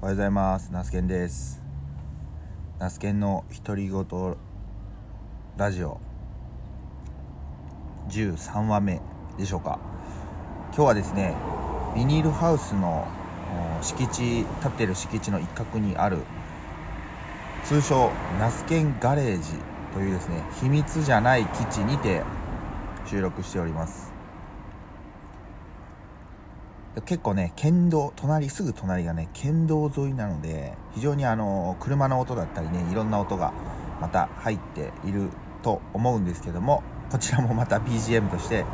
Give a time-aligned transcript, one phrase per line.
[0.00, 0.70] おはようございます。
[0.70, 1.60] ナスケンです。
[2.78, 4.36] ナスケンの独り言
[5.56, 5.98] ラジオ。
[8.08, 9.00] 13話目
[9.36, 9.80] でしょうか。
[10.68, 11.34] 今日はですね
[11.96, 13.08] ビニールハウスの
[13.82, 16.18] 敷地立ってる敷地の一角にある
[17.64, 19.50] 通称ナスケンガレージ
[19.92, 22.22] というですね秘密じゃない基地にて
[23.04, 24.17] 収録しております。
[27.04, 33.52] 結構ね県道隣すぐ隣がね県道沿いなので非常にあの車の音だったりねいろんな音が
[34.00, 35.28] また入っている
[35.62, 38.64] と思うんですけどもこちらもまた BGM として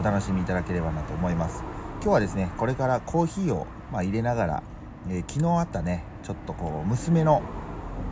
[0.00, 1.62] お楽しみいただければなと思います。
[2.02, 4.62] 今日はですねこれからコーヒーを、まあ、入れながら、
[5.08, 7.42] えー、昨日あったねちょっとこう娘の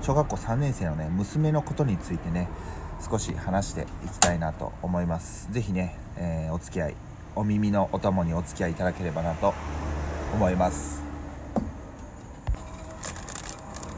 [0.00, 2.48] 小学校3年生のね娘のことについてね
[3.00, 5.48] 少し話していきたいなと思います。
[5.50, 9.54] 是非ね、えー、お付き合いお耳のお供にお付き合いいただければなと
[10.34, 11.02] 思います、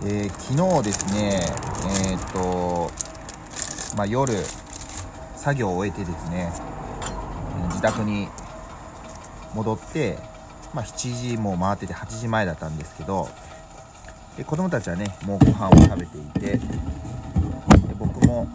[0.05, 1.41] えー、昨日ですね
[2.11, 3.03] えー、っと
[3.97, 4.33] まあ、夜
[5.37, 6.51] 作業を終えてですね
[7.69, 8.29] 自宅に
[9.55, 10.19] 戻って、
[10.75, 13.29] まあ、7時も回ってて8時前だったんですけど
[14.37, 16.61] で子供たちはねもうご飯を食べていてで
[17.99, 18.49] 僕も、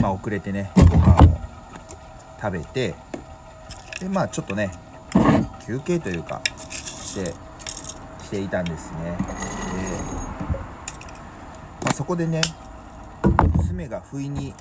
[0.00, 1.38] まあ、遅れてねご飯を
[2.40, 2.94] 食べて
[4.00, 4.70] でまあちょっとね
[5.66, 7.34] 休憩というかして
[8.24, 8.98] していたんですね。
[9.00, 9.12] で、
[11.84, 12.40] まあ、そこでね
[13.56, 14.52] 娘が不意に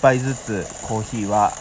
[0.00, 1.52] 杯ずつコーヒーは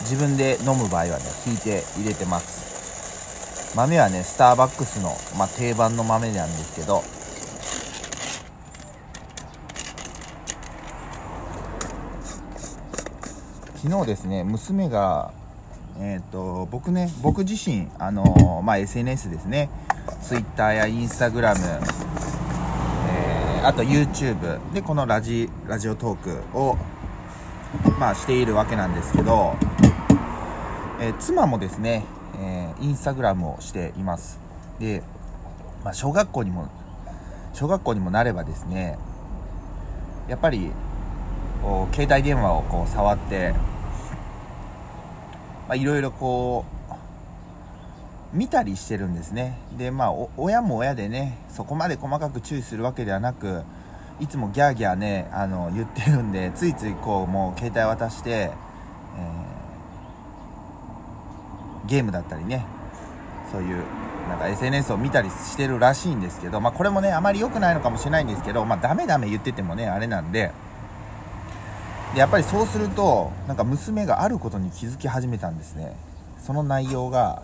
[0.00, 3.74] 自分で飲む場合はね引いて入れてます。
[3.74, 7.02] 豆はねスターバックスの、まあ、定番の豆なんですけど
[13.76, 15.32] 昨日ですね娘が
[15.98, 19.70] え、ー、と僕ね僕自身あのまあ SNS ですね。
[20.22, 21.56] Twitter や Instagram
[23.64, 26.76] あと YouTube でこのラジラジオトークを
[28.00, 29.54] まあしているわけなんですけど、
[31.00, 32.04] えー、妻もですね、
[32.40, 34.40] えー、インスタグラムをしています。
[34.80, 35.04] で、
[35.84, 36.68] まあ、小学校にも
[37.52, 38.98] 小学校にもなればですね
[40.28, 40.72] やっぱり
[41.92, 43.54] 携帯電話をこう触って
[45.74, 46.71] いろいろこう
[48.32, 49.58] 見たりしてるんですね。
[49.76, 53.62] でまあ親も親でねそこまで細かく注意するわけではなく
[54.20, 62.64] いつもギャーギャーねあの言ってるんでついついこうもう携帯渡して、えー、ゲームだったりね
[63.50, 63.84] そういう
[64.28, 70.52] なんか SNS を見たりしてるらしいんですけど、まあ、これもねあまり良くないのかもしれないんですけど、まあ、ダメダメ言っててもねあれなんで。
[72.14, 75.96] でやっぱりそうするとなんか娘があることに気づき始めたんですね。
[76.38, 77.42] その内容が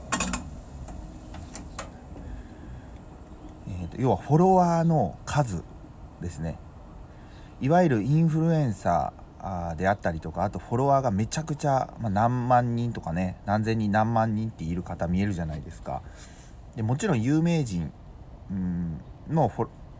[3.99, 5.65] 要はフォロワーの数
[6.23, 6.59] ですね。
[7.61, 16.03] いわゆるインフルエンサーであったりとかあとフォロワーがめちゃくちゃ、まあ、何万人とかね何千人何万人っている方見えるじゃないですか。
[16.77, 17.93] でもちろん有名人
[19.29, 19.51] の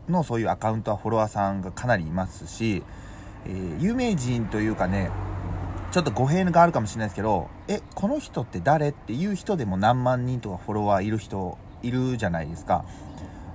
[0.07, 2.83] のそういうアカウントはフォロワーさんがかなりいますし、
[3.45, 5.11] えー、有名人というかね
[5.91, 8.89] ちょっと語弊があるかもしれないですけどえこの人って誰？
[8.89, 12.85] っていう人でも何万人とかフォロワーいる人いるじゃないですか。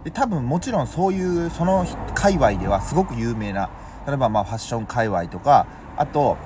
[0.05, 3.71] で多分もちろんそういうその界隈ではすごく有名な
[4.07, 5.67] 例えばまあファッション界隈とか
[5.97, 6.37] あと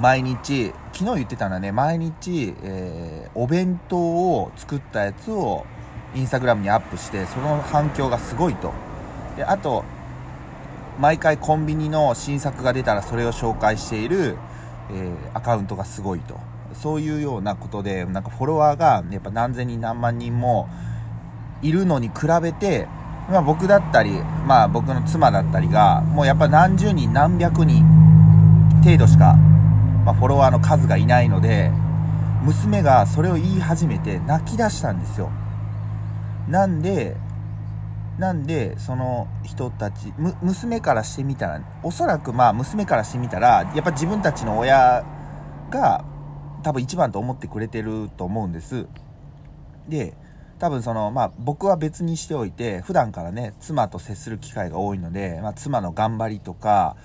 [0.00, 5.64] 毎日昨日言ってたのはね毎日、えー、お弁当を作ったやつを
[6.14, 8.72] インスタグラムにアップしてその反響がすごいと。
[9.36, 9.84] であと
[10.98, 14.36] 毎回コンビニの新作が出たらそれを紹介している、
[14.90, 16.38] えー、アカウントがすごいと。
[16.74, 20.68] そういうようなことでなんかフォロワーがやっぱ何千人何万人も
[21.62, 22.86] いるのに比べて、
[23.30, 24.10] まあ、僕だったり、
[24.46, 27.84] まあ、僕の妻だったりがもうやっぱ何十人何百人
[28.84, 29.34] 程度しか、
[30.04, 31.70] まあ、フォロワーの数がいないので
[32.42, 35.30] 娘がそれを言い始めて泣き出したんですよ。
[36.48, 37.16] なんで
[38.18, 40.12] なんでその人たち
[40.42, 45.04] 娘からしてみたらおそらくまあ娘からしてみたらやっぱ自分たちの親
[45.70, 46.04] が
[46.62, 48.86] 多分一番と思ってくれてると思うんです。
[49.88, 50.14] で
[50.58, 56.96] 多分その、まあ僕は別にしておいて、普段からね、妻と接する機会が多いので、まあ妻の頑張りとか、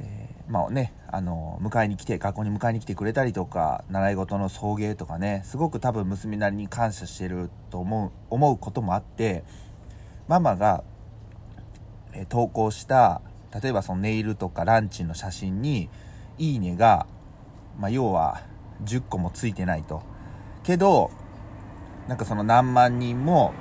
[0.00, 9.44] えー、まあね、あの、迎えに来て、学校に迎えに来てくれたりとか、習い事の送迎とかね、すごく多分娘なりに感謝してると思う、思うこともあって、
[10.26, 10.82] ママが、
[12.12, 13.20] えー、投稿した、
[13.62, 15.90] 例えばそのネイルとかランチの写真に、
[16.38, 17.06] いいねが、
[17.78, 18.40] まあ要は
[18.84, 20.02] 10個もついてないと。
[20.62, 21.10] けど、
[22.10, 23.54] なんかその何万人も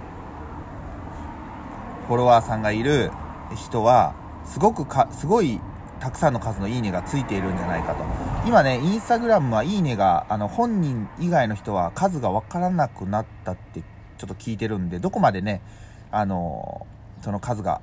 [2.07, 3.11] フォロワーさんがいる
[3.55, 5.61] 人はすごくかすごい
[5.99, 8.03] たくさんの数のいいねがついているんじゃないかと。
[8.47, 13.83] 今ねインスタグラムはいいねがあの本人以外の人は数が分からなくなったって
[14.17, 15.61] ちょっと聞いてるんでどこまでね
[16.09, 16.87] あの
[17.21, 17.81] その数が、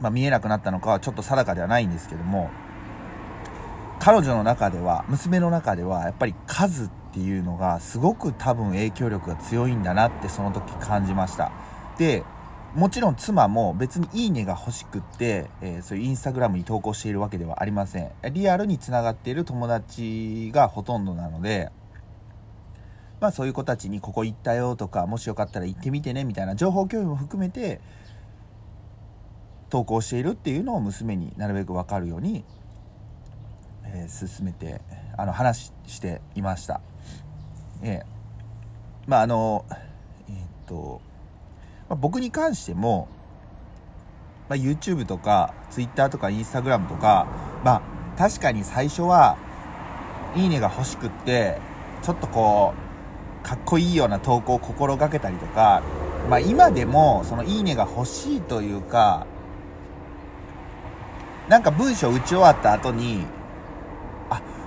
[0.00, 2.48] まあ、見えなくなったのかはちょっと定かではないんですけども
[4.00, 11.52] 彼女の中では娘の中ではやっぱり数っていうのがすごく多分影響力が強いんだなってその時感じました。
[11.98, 12.24] で
[12.74, 18.10] もちろん妻も別にいいねが欲しくって、えー、そういうインスタグラムに投稿しているわけではありません。
[18.32, 21.70] リアルにつながっている友達がほとんどなので
[23.20, 27.82] まあそういう子たちにここ行ったよとかもしよかったら行ってみてねみたいな情報共有も含めて
[29.68, 32.44] 投稿しているっていうのを娘になるべく分かるように、
[33.92, 34.80] えー、進めて
[35.16, 36.80] あの話していました。
[37.82, 38.02] え
[39.06, 39.64] まああの
[40.28, 41.00] えー、っと、
[41.88, 43.08] まあ、僕に関しても、
[44.48, 47.26] まあ、YouTube とか Twitter とか Instagram とか
[47.64, 47.82] まあ
[48.18, 49.36] 確かに最初は
[50.36, 51.58] いいねが欲しくって
[52.02, 52.74] ちょっとこ
[53.42, 55.82] うかっこいいような投稿を心がけたりとか
[56.28, 59.26] まあ今でもそのいいねが欲しいというか
[61.48, 63.24] なんか文章打ち終わった後に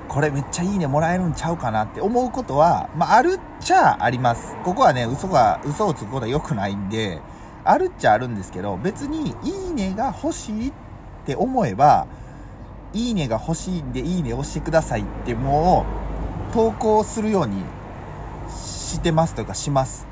[0.08, 4.56] これめっちゃいいねもらえるんちゃうかなって思うことは、まあ、あるっちゃあります。
[4.64, 7.20] ここはね、嘘が、嘘をつくことは良くないんで、
[7.64, 10.74] あるっちゃあるんですけど、別にいいねが欲しいっ
[11.26, 12.08] て思えば、
[12.94, 15.86] いいねが欲しいんでいいね押してくださいっても
[16.52, 17.64] う投稿するように
[18.50, 20.06] してますというかします。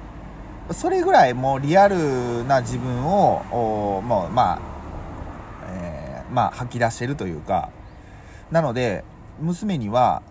[0.71, 4.59] それぐらいもうリアルな自分を、もうまあ、
[5.69, 7.69] えー、まあ吐き出してるというか、
[8.49, 9.03] なので、
[9.41, 10.21] 娘には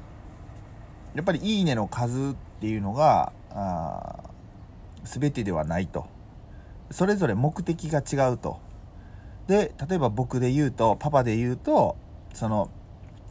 [1.14, 4.16] やっぱり「いいね」の数っていうのがあ
[5.04, 6.06] 全てではないと。
[6.90, 8.58] それぞれ目的が違うと。
[9.46, 11.96] で例えば僕で言うとパパで言うと
[12.34, 12.70] その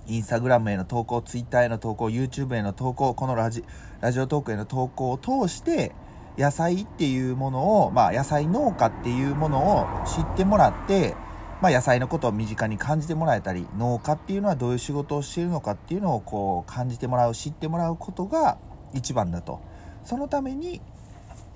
[0.08, 3.64] インスタグラムへの投稿ツイッターへの投稿 YouTube への投稿このラジ
[4.02, 5.94] ラジオトークへの投稿を通して
[6.38, 11.16] 野菜っていうものをまあ野菜農家っていうものを知ってもらって
[11.62, 18.58] まあ、野菜のことを身近に感じてもらえたり農家っていうのはどういう仕事をしているのかっていうのをこう感じてもらう知ってもらうことが
[18.94, 19.60] 一番だと。
[20.06, 20.82] そのために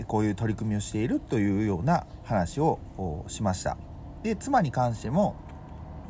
[0.07, 2.79] こういう取り組みをしているというような話を
[3.27, 3.77] しました。
[4.23, 5.35] で妻に関しても、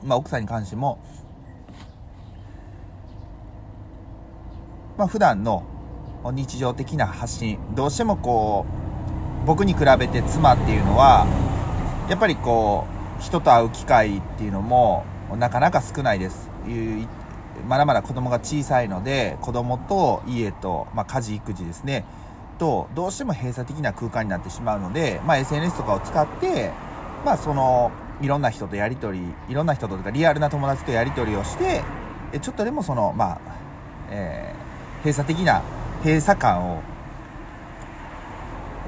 [0.04, 1.00] まあ、奥さんに関しても
[4.98, 5.64] まあ普段の
[6.32, 8.66] 日常的な発信どうしてもこ
[9.44, 11.28] う僕に比べて妻っていうのは
[12.10, 12.93] やっぱりこう
[13.24, 15.06] 人と会う機会っていうのも
[15.38, 16.50] なかなか少ないです。
[17.68, 22.04] まだまだ子供が小さいので子供と家と、まあ、家事育児ですね。
[22.60, 26.72] とどうしても閉鎖的な空間になってしまうので、まあ、SNS とかを使って、
[27.26, 27.92] まあ、その
[28.22, 31.82] いろんな人とやり取りいろんな人とかリアルな友達とやり取りをして
[32.42, 33.40] ちょっとでもそのまあ、
[34.12, 35.64] えー、閉鎖的な
[36.04, 36.82] 閉鎖感を、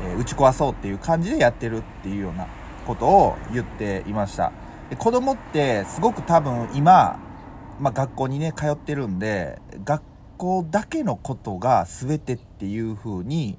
[0.03, 2.47] えー、打ち壊そうっていう感じでやってるっていうような
[2.85, 4.51] ことを言っていました。
[4.89, 7.19] で子供ってすごく多分今、
[7.79, 10.03] まあ、学校にね通ってるんで学
[10.37, 13.57] 校だけのことが全てっていう風に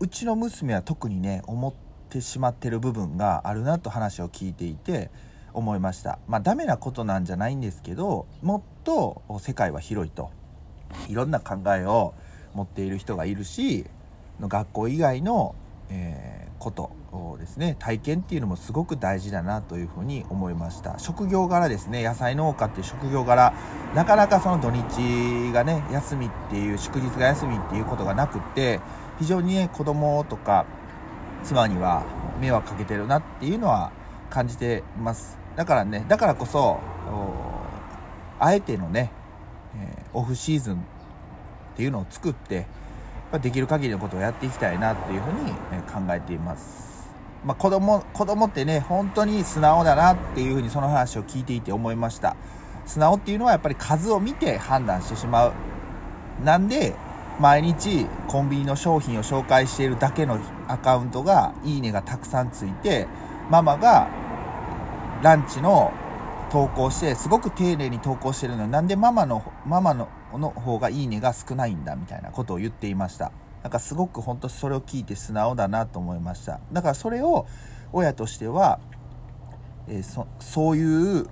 [0.00, 1.74] うちの娘は特にね思っ
[2.10, 5.10] てしまってる部分があるなと話を聞いていて
[5.52, 6.18] 思いました。
[6.26, 10.30] まあダメなことなんじゃないんですけどもっと世界は広いと。
[11.08, 12.14] いろんな考えを
[12.54, 13.84] 持っている人がいるし
[14.40, 15.54] 学校以外の、
[15.90, 16.23] えー、
[16.64, 16.90] こと
[17.38, 20.98] ですね体験っていうのもすごく大事だなというふうに思いました。
[20.98, 23.52] 職業柄ですね野菜農家っていう職業柄
[23.94, 28.80] なかなかその土日がね休みっていう祝日が休みっていうことがなくって
[29.18, 30.64] 非常にね子供とか
[31.42, 32.04] 妻には
[32.40, 33.92] 迷惑かけてるなっていうのは
[34.30, 35.36] 感じてます。
[35.56, 36.80] だからねだからこそ
[38.40, 39.12] あえてのね、
[39.76, 40.78] え、オフシーズンっ
[41.76, 42.66] ていうのを作って
[43.38, 47.08] できる限りのことをやっていきたいなっていうふうに考えています。
[47.44, 52.36] まあ、子供子供ってね本当に素直だなっていうふうにその話を聞いていて思いました。
[52.86, 55.52] 素直っていうのはやっぱり数を見て判断してしまう。
[56.42, 56.94] なんで
[57.40, 60.38] 毎日コンビニの商品を紹介しているだけの
[60.68, 63.06] アカウントがいいねがたくさんついて
[63.50, 64.08] ママが
[65.22, 65.92] ランチの
[66.50, 73.32] 投稿してすごく丁寧に投稿してるのになんでママのママのの方がいいねが少ないんだみたいなことを言っていました。
[73.62, 76.60] なんかすごく本当それを聞いて素直だなと思いました。
[76.72, 77.46] だからそれを
[77.92, 78.78] 親としては、
[79.88, 81.26] えー、そそういう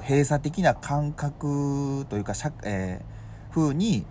[0.00, 4.04] 閉鎖的な感覚というか、えー、風に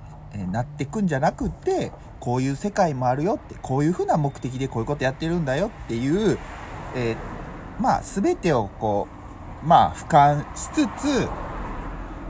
[0.52, 6.38] なってくんじゃなくてこういう世界もあるよってこういうふうな目的でこういうことやってるんだよっていう、
[6.96, 9.08] えー、まあ全てをこ
[9.64, 11.28] うまあ俯瞰しつつ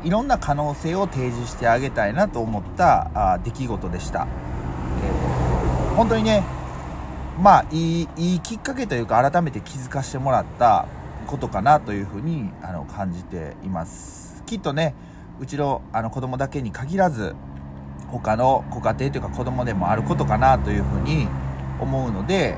[0.03, 4.27] いろんな可能性を提示してあげたいなと思ったあ出来事でした、
[5.03, 6.44] えー、本当にね
[7.41, 10.88] まあいいいいきっかけというか改めて気づかせてもらった
[11.27, 14.44] ことかなというふうにあの感じています。
[14.46, 14.96] きっとね
[15.39, 17.36] うちのあの子供だけに限らず
[18.08, 21.27] 他のご家庭というか子供でもあることかなというふうに
[21.79, 22.58] 思うので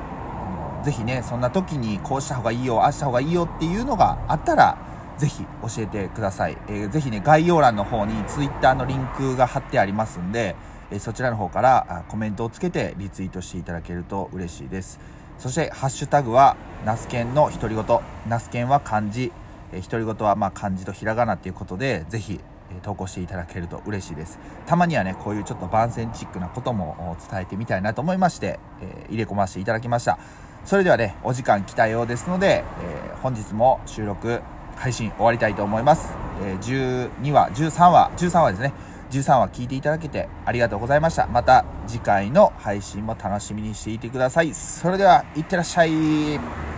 [0.82, 4.78] ぜひねそんな時にこうした方がいいよああした方がいいよっていうのがあったら
[5.18, 10.56] ぜひ教えてください、えー、ぜひね概要欄の方に Twitter のリンクが貼ってありますんで、
[10.90, 15.00] え、そちらの方からコメントをつけてリツイートしていただけると嬉しいです。
[15.38, 17.84] そしてハッシュタグはナスケンの独り言。
[18.28, 19.32] ナスケンは漢字。
[19.72, 22.38] 独り言はま漢字とひらがなっていうことでぜひ
[22.82, 24.38] 投稿していただけると嬉しいです。
[24.66, 30.18] たまにはねこういうちょっと番宣チックなことも伝えてみたいなと思いまして、えー、入れ込ませていただきました。
[30.66, 34.42] それではねお時間来たようですので、えー、本日も収録
[34.82, 36.12] 配信終わりたいと思います、
[36.42, 38.72] えー、12話13話13話ですね。
[39.12, 41.26] 13話聞いていただけてありがとうございました。
[41.26, 44.52] また次回の配信も楽しみにしていてください。
[44.54, 46.71] それではいってらっしゃい。